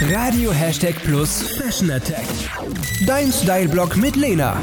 [0.00, 2.24] Radio Hashtag Plus Fashion Attack.
[3.04, 4.56] Dein Style-Blog mit Lena.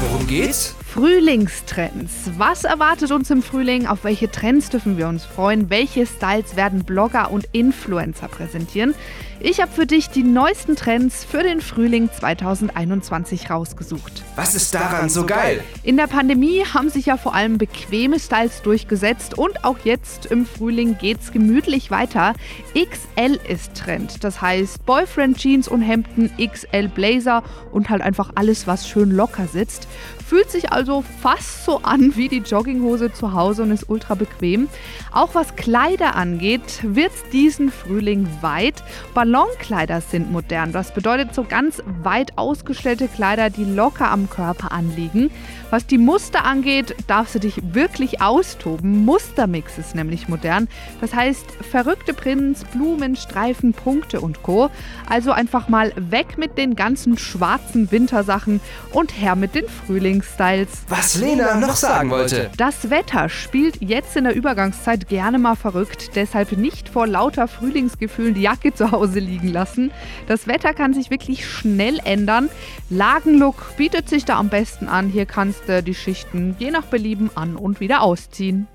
[0.00, 0.74] Worum geht's?
[0.92, 2.32] Frühlingstrends.
[2.36, 3.86] Was erwartet uns im Frühling?
[3.86, 5.70] Auf welche Trends dürfen wir uns freuen?
[5.70, 8.96] Welche Styles werden Blogger und Influencer präsentieren?
[9.42, 14.22] Ich habe für dich die neuesten Trends für den Frühling 2021 rausgesucht.
[14.36, 15.64] Was ist daran so geil?
[15.82, 20.44] In der Pandemie haben sich ja vor allem bequeme Styles durchgesetzt und auch jetzt im
[20.44, 22.34] Frühling geht's gemütlich weiter.
[22.74, 24.24] XL ist Trend.
[24.24, 29.46] Das heißt Boyfriend Jeans und Hemden, XL Blazer und halt einfach alles, was schön locker
[29.46, 29.88] sitzt.
[30.26, 30.79] Fühlt sich also
[31.20, 34.68] fast so an wie die Jogginghose zu Hause und ist ultra bequem.
[35.12, 38.82] Auch was Kleider angeht, wird's diesen Frühling weit.
[39.14, 40.72] Ballonkleider sind modern.
[40.72, 45.30] Das bedeutet so ganz weit ausgestellte Kleider, die locker am Körper anliegen.
[45.70, 49.04] Was die Muster angeht, darfst du dich wirklich austoben.
[49.04, 50.68] Mustermix ist nämlich modern.
[51.00, 54.70] Das heißt verrückte Prints, Blumen, Streifen, Punkte und Co.
[55.08, 58.60] Also einfach mal weg mit den ganzen schwarzen Wintersachen
[58.92, 60.69] und her mit den Frühlingsstyles.
[60.88, 62.50] Was Lena noch sagen wollte.
[62.56, 68.34] Das Wetter spielt jetzt in der Übergangszeit gerne mal verrückt, deshalb nicht vor lauter Frühlingsgefühlen
[68.34, 69.90] die Jacke zu Hause liegen lassen.
[70.26, 72.48] Das Wetter kann sich wirklich schnell ändern.
[72.88, 75.08] Lagenlook bietet sich da am besten an.
[75.08, 78.66] Hier kannst du die Schichten je nach Belieben an und wieder ausziehen.